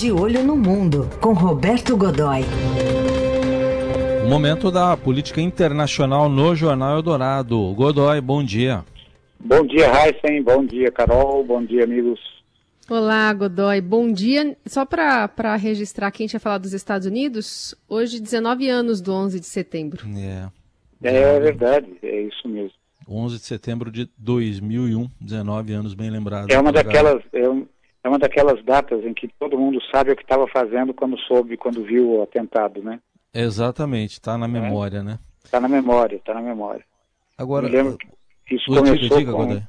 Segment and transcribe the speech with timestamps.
[0.00, 2.40] De Olho no Mundo, com Roberto Godoy.
[4.24, 7.74] O momento da política internacional no Jornal Eldorado.
[7.74, 8.82] Godoy, bom dia.
[9.38, 10.42] Bom dia, Heisen.
[10.42, 11.44] Bom dia, Carol.
[11.44, 12.18] Bom dia, amigos.
[12.88, 13.82] Olá, Godoy.
[13.82, 14.56] Bom dia.
[14.64, 19.46] Só para registrar quem tinha falado dos Estados Unidos, hoje 19 anos do 11 de
[19.46, 20.02] setembro.
[20.16, 20.48] É.
[21.02, 22.72] É verdade, é isso mesmo.
[23.06, 26.50] 11 de setembro de 2001, 19 anos bem lembrado.
[26.50, 27.59] É uma daquelas é, um,
[28.02, 31.56] é, uma daquelas datas em que todo mundo sabe o que estava fazendo quando soube,
[31.56, 33.00] quando viu o atentado, né?
[33.32, 34.48] Exatamente, está na é?
[34.48, 35.02] memória, é?
[35.02, 35.18] né?
[35.44, 36.84] Está na memória, está na memória.
[37.36, 37.98] Agora, me lembro
[38.46, 39.62] que isso começou diga, com...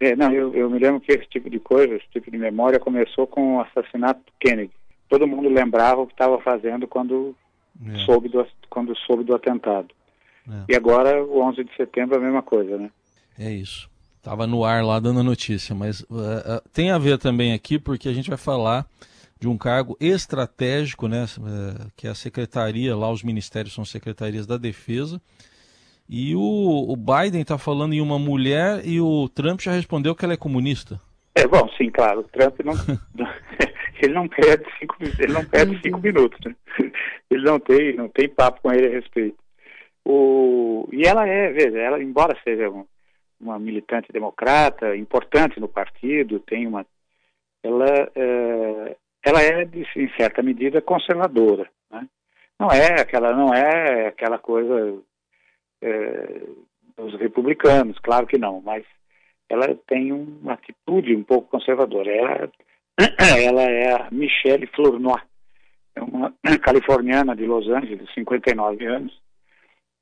[0.00, 2.78] É, não, eu, eu me lembro que esse tipo de coisa, esse tipo de memória
[2.78, 4.72] começou com o assassinato do Kennedy.
[5.08, 7.34] Todo mundo lembrava o que estava fazendo quando
[7.86, 7.98] é.
[8.04, 9.88] soube do quando soube do atentado.
[10.48, 10.72] É.
[10.72, 12.90] E agora, o 11 de setembro, a mesma coisa, né?
[13.38, 13.88] É isso.
[14.24, 17.78] Tava no ar lá dando a notícia, mas uh, uh, tem a ver também aqui
[17.78, 18.86] porque a gente vai falar
[19.38, 24.46] de um cargo estratégico, né, uh, que é a secretaria, lá os ministérios são secretarias
[24.46, 25.20] da defesa,
[26.08, 30.24] e o, o Biden está falando em uma mulher e o Trump já respondeu que
[30.24, 30.98] ela é comunista.
[31.34, 32.20] É bom, sim, claro.
[32.20, 32.72] O Trump não,
[34.02, 36.54] ele não perde cinco, ele não perde cinco minutos, né?
[37.30, 39.36] Ele não tem, não tem papo com ele a respeito.
[40.02, 42.86] O, e ela é, veja, ela, embora seja uma,
[43.40, 46.86] uma militante democrata, importante no partido, tem uma.
[47.62, 49.62] Ela, é, ela é,
[49.96, 51.68] em certa medida, conservadora.
[51.90, 52.06] Né?
[52.58, 54.98] Não é aquela, não é aquela coisa
[55.82, 56.40] é,
[56.96, 58.84] dos republicanos, claro que não, mas
[59.48, 62.10] ela tem uma atitude um pouco conservadora.
[62.10, 62.52] Ela,
[63.42, 65.20] ela é a Michelle Flournoy,
[65.94, 69.20] é uma californiana de Los Angeles, 59 anos,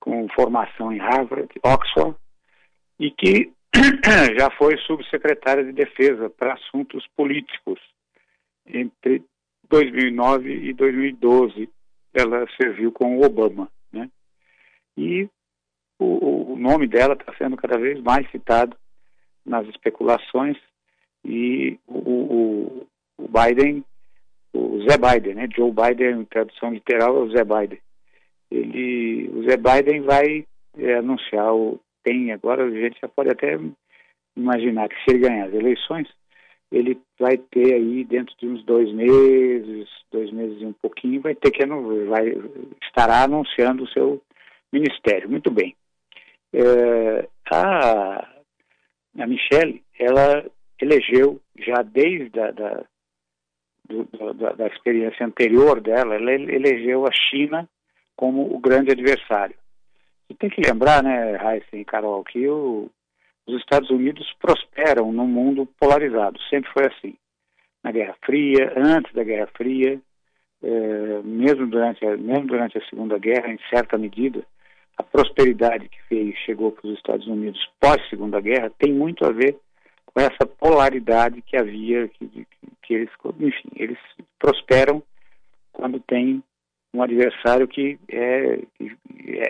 [0.00, 2.16] com formação em Harvard, Oxford,
[2.98, 3.52] e que
[4.38, 7.80] já foi subsecretária de Defesa para assuntos políticos
[8.66, 9.22] entre
[9.68, 11.68] 2009 e 2012.
[12.14, 14.10] Ela serviu com o Obama, né?
[14.96, 15.28] E
[15.98, 18.76] o, o nome dela está sendo cada vez mais citado
[19.44, 20.58] nas especulações
[21.24, 22.86] e o, o,
[23.18, 23.82] o Biden,
[24.52, 25.48] o Zé Biden, né?
[25.56, 27.80] Joe Biden, em tradução literal, é o Zé Biden
[28.52, 33.58] ele, o Zé Biden vai é, anunciar, o, tem agora, a gente já pode até
[34.36, 36.08] imaginar que se ele ganhar as eleições,
[36.70, 41.34] ele vai ter aí dentro de uns dois meses, dois meses e um pouquinho, vai
[41.34, 42.34] ter que vai
[42.82, 44.22] estará anunciando o seu
[44.72, 45.28] ministério.
[45.28, 45.76] Muito bem.
[46.54, 48.28] É, a,
[49.18, 50.44] a Michelle, ela
[50.80, 52.84] elegeu já desde a, da,
[53.88, 57.68] do, da, da experiência anterior dela, ela elegeu a China
[58.16, 59.56] como o grande adversário.
[60.32, 62.90] E tem que lembrar, né, Heisen e Carol, que o,
[63.46, 67.14] os Estados Unidos prosperam num mundo polarizado, sempre foi assim.
[67.84, 70.00] Na Guerra Fria, antes da Guerra Fria,
[70.62, 74.42] é, mesmo, durante a, mesmo durante a Segunda Guerra, em certa medida,
[74.96, 79.58] a prosperidade que veio, chegou para os Estados Unidos pós-Segunda Guerra tem muito a ver
[80.06, 82.46] com essa polaridade que havia, que, que,
[82.84, 83.98] que eles, enfim, eles
[84.38, 85.02] prosperam
[85.74, 86.42] quando tem
[86.94, 88.60] um adversário que é,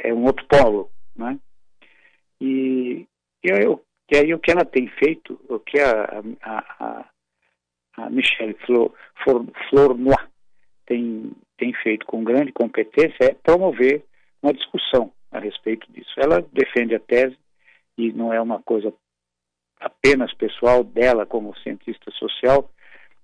[0.05, 1.39] é um outro polo, né?
[2.41, 3.07] E,
[3.43, 7.07] e, aí o que ela tem feito, o que a, a,
[7.97, 8.93] a, Michelle Flor,
[9.23, 9.97] Flor,
[10.87, 14.05] tem, tem feito com grande competência é promover
[14.43, 16.13] uma discussão a respeito disso.
[16.17, 17.37] Ela defende a tese,
[17.97, 18.93] e não é uma coisa
[19.81, 22.71] apenas pessoal dela como cientista social,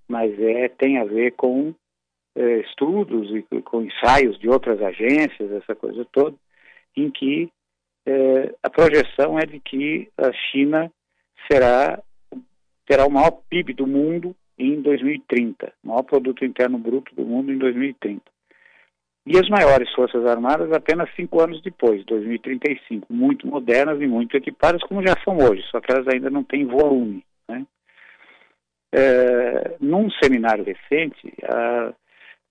[0.09, 1.75] mas é, tem a ver com
[2.39, 6.37] eh, estudos e com ensaios de outras agências, essa coisa toda,
[6.97, 7.51] em que
[8.07, 10.91] eh, a projeção é de que a China
[11.51, 12.01] será
[12.87, 17.53] terá o maior PIB do mundo em 2030, o maior produto interno bruto do mundo
[17.53, 18.23] em 2030.
[19.27, 24.83] E as maiores forças armadas apenas cinco anos depois, 2035, muito modernas e muito equipadas,
[24.85, 27.23] como já são hoje, só que elas ainda não têm volume.
[27.49, 27.67] Né?
[28.95, 31.93] É, num seminário recente, a,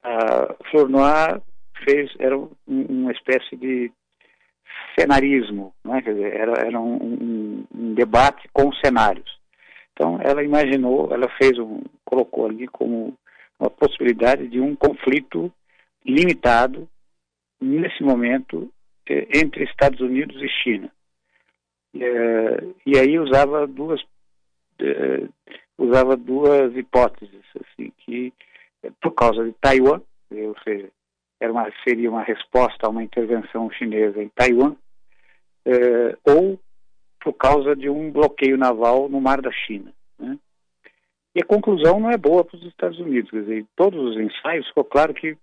[0.03, 1.41] a Flor Noir
[1.83, 3.91] fez, era uma espécie de
[4.97, 6.01] cenarismo, né?
[6.01, 9.38] Quer dizer, era, era um, um, um, debate com cenários.
[9.94, 13.15] Então, ela imaginou, ela fez um, colocou ali como
[13.59, 15.51] uma possibilidade de um conflito
[16.05, 16.88] limitado,
[17.59, 18.71] nesse momento,
[19.09, 20.91] eh, entre Estados Unidos e China.
[21.95, 24.01] Eh, e aí usava duas,
[24.79, 25.27] eh,
[25.77, 28.31] usava duas hipóteses, assim, que
[29.01, 30.01] por causa de Taiwan,
[30.31, 30.89] ou seja,
[31.39, 34.75] era uma, seria uma resposta a uma intervenção chinesa em Taiwan,
[35.65, 36.59] eh, ou
[37.19, 39.94] por causa de um bloqueio naval no Mar da China.
[40.18, 40.38] Né?
[41.35, 43.29] E a conclusão não é boa para os Estados Unidos.
[43.29, 45.38] Quer dizer, todos os ensaios ficou claro que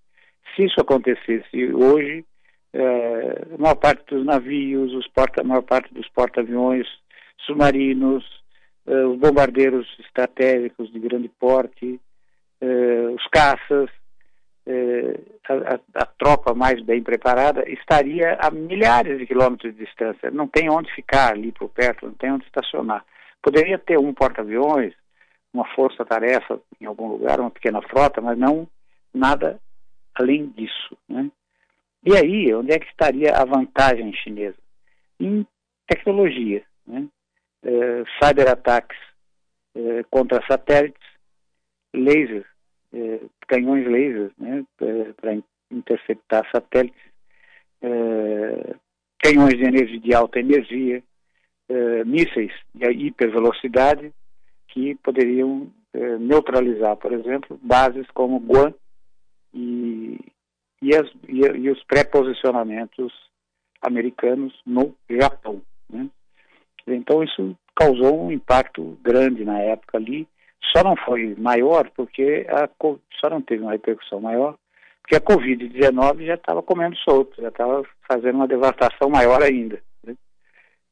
[0.54, 2.25] se isso acontecesse hoje,
[2.72, 6.87] é, a maior parte dos navios, os porta, a maior parte dos porta-aviões,
[7.46, 8.25] submarinos,
[8.87, 12.00] é, os bombardeiros estratégicos de grande porte,
[12.64, 13.90] é, os caças,
[14.66, 20.31] é, a, a, tropa mais bem preparada estaria a milhares de quilômetros de distância.
[20.31, 23.05] Não tem onde ficar ali por perto, não tem onde estacionar.
[23.43, 24.94] Poderia ter um porta-aviões,
[25.52, 28.66] uma força-tarefa em algum lugar, uma pequena frota, mas não
[29.12, 29.61] nada
[30.14, 30.96] além disso.
[31.08, 31.31] Né?
[32.06, 34.56] E aí, onde é que estaria a vantagem chinesa?
[35.20, 35.46] Em
[35.87, 36.64] tecnologia.
[36.87, 37.06] Né?
[37.62, 38.02] É,
[40.11, 41.02] contra satélites,
[41.94, 42.53] lasers
[42.94, 44.64] é, canhões lasers né,
[45.17, 45.37] para
[45.70, 47.00] interceptar satélites,
[47.82, 48.75] é,
[49.23, 51.02] canhões de energia de alta energia,
[51.69, 54.12] é, mísseis de hipervelocidade
[54.69, 55.70] que poderiam
[56.19, 58.75] neutralizar, por exemplo, bases como Guam
[59.55, 60.19] e,
[60.82, 63.12] e, as, e, e os pré-posicionamentos
[63.81, 65.62] americanos no Japão.
[65.88, 66.11] Né?
[66.87, 70.26] Então isso causou um impacto grande na época ali
[70.72, 72.69] só não foi maior porque a,
[73.20, 74.56] só não teve uma repercussão maior
[75.02, 79.78] porque a Covid-19 já estava comendo solto, já estava fazendo uma devastação maior ainda.
[80.02, 80.14] Né?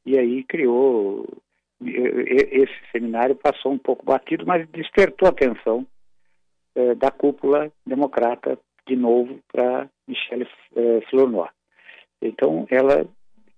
[0.05, 1.27] E aí criou
[1.85, 5.87] esse seminário passou um pouco batido, mas despertou a atenção
[6.75, 11.49] eh, da cúpula democrata de novo para Michelle eh, Flournoy.
[12.21, 13.07] Então ela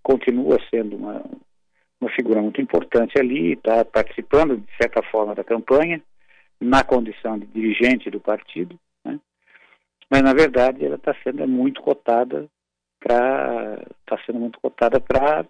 [0.03, 1.23] continua sendo uma,
[2.05, 6.01] uma figura muito importante ali, está participando, de certa forma, da campanha,
[6.61, 9.19] na condição de dirigente do partido, né?
[10.11, 12.47] mas na verdade ela está sendo muito cotada
[13.01, 15.45] para está sendo muito cotada para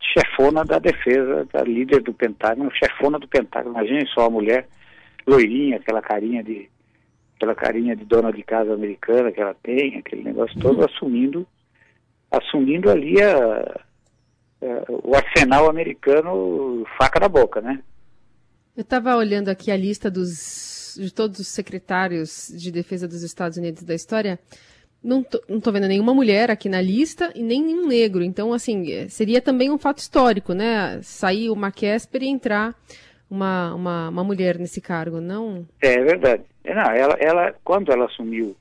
[0.00, 3.74] chefona da defesa, da líder do Pentágono, chefona do Pentágono.
[3.74, 4.68] Imagine só a mulher
[5.26, 6.68] loirinha, aquela carinha de
[7.36, 11.46] aquela carinha de dona de casa americana que ela tem, aquele negócio todo, assumindo
[12.30, 13.80] assumindo ali a,
[14.62, 17.80] o arsenal americano faca na boca, né?
[18.76, 23.58] Eu estava olhando aqui a lista dos, de todos os secretários de defesa dos Estados
[23.58, 24.38] Unidos da história.
[25.02, 28.22] Não tô, não tô vendo nenhuma mulher aqui na lista e nem nenhum negro.
[28.22, 31.00] Então, assim, é, seria também um fato histórico, né?
[31.02, 32.74] Sair o McCasper e entrar
[33.30, 35.66] uma, uma, uma mulher nesse cargo, não?
[35.82, 36.42] É, é verdade.
[36.62, 38.54] É, não, ela, ela, quando ela assumiu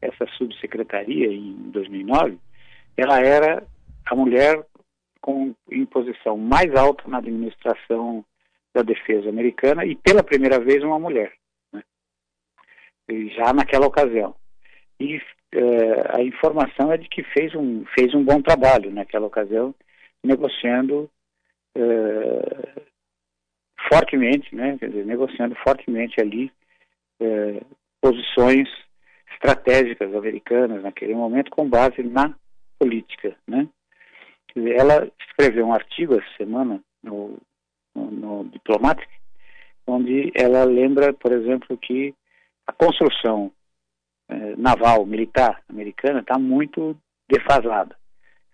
[0.00, 2.38] essa subsecretaria em 2009,
[2.96, 3.62] ela era
[4.06, 4.62] a mulher
[5.20, 8.24] com, em posição mais alta na administração
[8.74, 11.32] da defesa americana e pela primeira vez uma mulher,
[11.72, 11.82] né?
[13.36, 14.34] já naquela ocasião.
[15.00, 15.20] E
[15.52, 19.74] é, a informação é de que fez um, fez um bom trabalho naquela ocasião,
[20.22, 21.10] negociando
[21.76, 22.82] é,
[23.88, 26.52] fortemente, né, dizer, negociando fortemente ali
[27.20, 27.60] é,
[28.00, 28.68] posições
[29.32, 32.34] estratégicas americanas naquele momento com base na
[32.78, 33.68] política, né?
[34.66, 37.38] Ela escreveu um artigo essa semana no,
[37.94, 39.08] no, no Diplomatic,
[39.86, 42.14] onde ela lembra, por exemplo, que
[42.66, 43.50] a construção
[44.28, 46.96] eh, naval, militar americana está muito
[47.28, 47.96] defasada.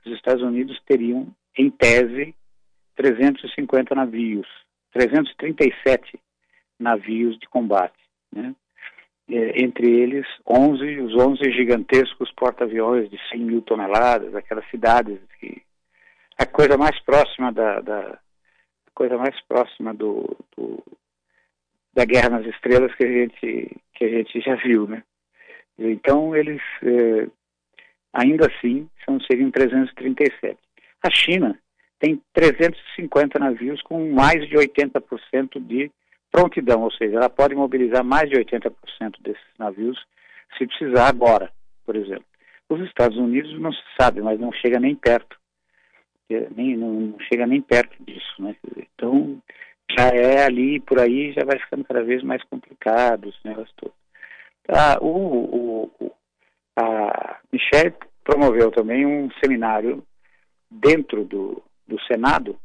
[0.05, 1.27] Os Estados Unidos teriam,
[1.59, 2.35] em tese,
[2.97, 4.47] 350 navios,
[4.93, 6.21] 337
[6.79, 7.99] navios de combate,
[8.33, 8.55] né?
[9.27, 15.63] É, entre eles 11, os 11 gigantescos porta-aviões de 100 mil toneladas, aquelas cidades que
[16.39, 18.19] a coisa mais próxima da, da
[18.95, 20.83] coisa mais próxima do, do,
[21.93, 25.03] da Guerra nas Estrelas que a gente que a gente já viu, né?
[25.79, 27.29] Então eles eh,
[28.13, 30.59] ainda assim são seriam 337.
[31.03, 31.59] A China
[31.99, 35.91] tem 350 navios com mais de 80% de
[36.31, 38.73] prontidão, ou seja, ela pode mobilizar mais de 80%
[39.21, 39.99] desses navios
[40.59, 41.51] se precisar agora,
[41.85, 42.25] por exemplo.
[42.69, 45.37] Os Estados Unidos não se sabe, mas não chega nem perto
[46.29, 48.57] nem, não chega nem perto disso, né?
[48.95, 49.41] Então,
[49.91, 53.93] já é ali, por aí, já vai ficando cada vez mais complicado esse negócio todo.
[54.69, 56.13] Ah, o, o,
[56.77, 60.03] a Michelle promoveu também um seminário
[60.71, 62.59] dentro do, do Senado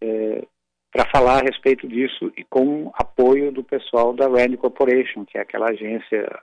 [0.00, 0.46] é,
[0.90, 5.42] para falar a respeito disso e com apoio do pessoal da Rand Corporation, que é
[5.42, 6.42] aquela agência,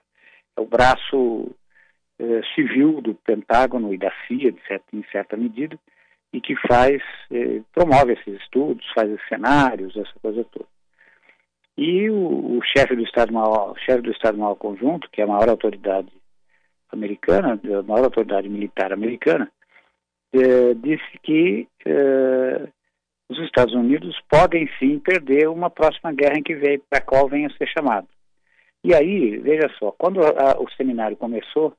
[0.55, 1.51] é o braço
[2.19, 5.77] é, civil do Pentágono e da CIA, de certa, em certa medida,
[6.31, 10.67] e que faz, eh, promove esses estudos, faz os cenários, essa coisa toda.
[11.77, 16.11] E o, o chefe do Estado-Maior, chefe do Estado-Maior Conjunto, que é a maior autoridade
[16.91, 19.49] americana, a maior autoridade militar americana,
[20.33, 22.67] eh, disse que eh,
[23.29, 27.27] os Estados Unidos podem sim perder uma próxima guerra em que vem, para a qual
[27.27, 28.07] venha a ser chamado.
[28.83, 31.73] E aí, veja só, quando a, o seminário começou,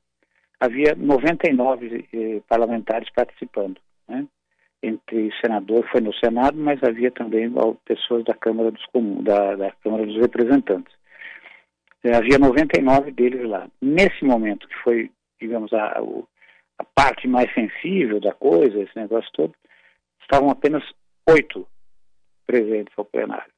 [0.58, 4.26] havia 99 eh, parlamentares participando, né?
[4.82, 7.52] Entre senador, foi no Senado, mas havia também
[7.84, 10.94] pessoas da Câmara dos Comuns, da, da Câmara dos Representantes.
[12.02, 13.68] É, havia 99 deles lá.
[13.80, 16.00] Nesse momento, que foi, digamos, a,
[16.78, 19.52] a parte mais sensível da coisa, esse negócio todo,
[20.22, 20.82] estavam apenas
[21.28, 21.66] oito
[22.46, 23.52] presentes ao plenário.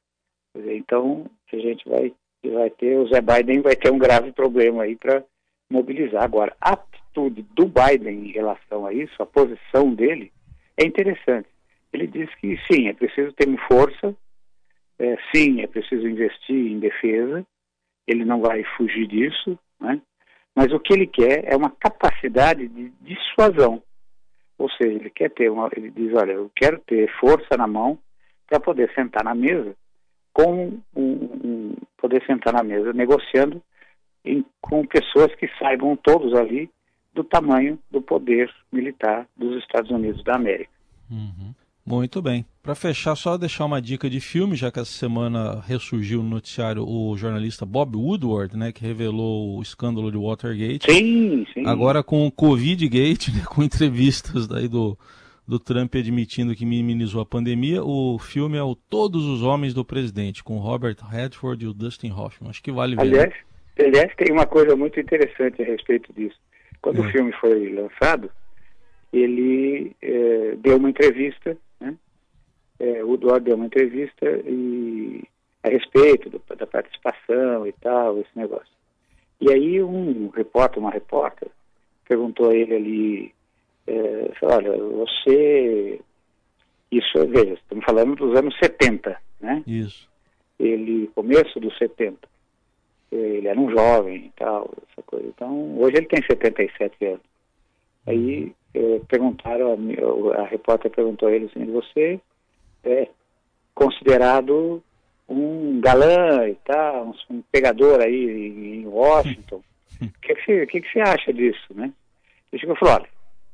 [0.55, 2.13] Então, a gente vai,
[2.43, 5.23] vai ter, o Zé Biden vai ter um grave problema aí para
[5.71, 6.23] mobilizar.
[6.23, 10.32] Agora, a atitude do Biden em relação a isso, a posição dele,
[10.77, 11.47] é interessante.
[11.91, 14.15] Ele diz que sim, é preciso ter força,
[14.99, 17.45] é, sim, é preciso investir em defesa,
[18.07, 20.01] ele não vai fugir disso, né?
[20.55, 23.81] mas o que ele quer é uma capacidade de dissuasão.
[24.57, 27.97] Ou seja, ele quer ter uma, ele diz, olha, eu quero ter força na mão
[28.47, 29.75] para poder sentar na mesa
[30.31, 33.61] com um, um, poder sentar na mesa negociando
[34.25, 36.69] em, com pessoas que saibam todos ali
[37.13, 40.71] do tamanho do poder militar dos Estados Unidos da América.
[41.09, 41.53] Uhum.
[41.85, 42.45] Muito bem.
[42.61, 46.87] Para fechar, só deixar uma dica de filme, já que essa semana ressurgiu no noticiário
[46.87, 50.89] o jornalista Bob Woodward, né, que revelou o escândalo de Watergate.
[50.89, 51.67] Sim, sim.
[51.67, 54.97] Agora com o Covid-Gate, né, com entrevistas daí do,
[55.45, 59.83] do Trump admitindo que minimizou a pandemia, o filme é o Todos os Homens do
[59.83, 62.49] Presidente, com Robert Redford e o Dustin Hoffman.
[62.49, 63.03] Acho que vale ver.
[63.03, 63.09] Né?
[63.09, 63.33] Aliás,
[63.77, 66.37] aliás tem uma coisa muito interessante a respeito disso.
[66.83, 67.07] Quando é.
[67.07, 68.29] o filme foi lançado,
[69.11, 71.57] ele é, deu uma entrevista
[72.83, 75.23] é, o Eduardo deu uma entrevista e,
[75.63, 78.73] a respeito do, da participação e tal, esse negócio.
[79.39, 81.49] E aí um repórter, uma repórter,
[82.07, 83.33] perguntou a ele ali,
[83.87, 86.01] é, falou, olha, você,
[86.91, 89.63] isso, veja, estamos falando dos anos 70, né?
[89.65, 90.09] Isso.
[90.59, 92.17] Ele, começo dos 70,
[93.13, 95.27] ele era um jovem e tal, essa coisa.
[95.27, 97.21] Então, hoje ele tem 77 anos.
[98.05, 99.77] Aí é, perguntaram,
[100.35, 102.19] a, a repórter perguntou a ele assim, você
[102.83, 103.07] é
[103.73, 104.83] considerado
[105.27, 109.61] um galã e tal, um pegador aí em Washington.
[110.01, 111.91] O que, que, você, que, que você acha disso, né?
[112.51, 113.09] Ele chegou e falou, olha,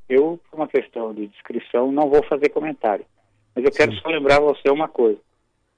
[0.09, 3.05] eu, por uma questão de descrição, não vou fazer comentário.
[3.55, 3.99] Mas eu quero Sim.
[4.01, 5.19] só lembrar você uma coisa.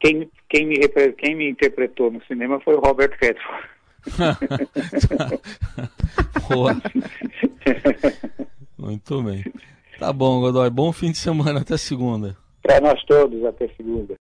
[0.01, 0.75] Quem, quem, me,
[1.17, 3.70] quem me interpretou no cinema foi o Robert Redford.
[6.50, 6.75] Boa.
[8.77, 9.46] Muito bem.
[10.00, 10.72] Tá bom, Godoy.
[10.72, 11.62] Bom fim de semana.
[11.62, 12.36] Até segunda.
[12.63, 14.20] Para nós todos, até segunda.